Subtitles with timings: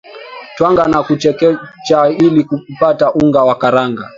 [0.55, 4.09] twanga na kuchekecha ili upate unga wa karanga